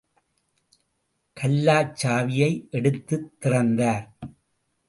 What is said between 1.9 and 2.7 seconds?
சாவியை